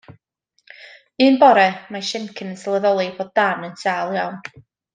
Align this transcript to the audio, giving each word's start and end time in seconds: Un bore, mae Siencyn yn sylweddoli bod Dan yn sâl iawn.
Un 1.25 1.35
bore, 1.43 1.65
mae 1.95 2.07
Siencyn 2.09 2.49
yn 2.55 2.59
sylweddoli 2.63 3.07
bod 3.21 3.31
Dan 3.41 3.69
yn 3.71 3.77
sâl 3.85 4.19
iawn. 4.23 4.43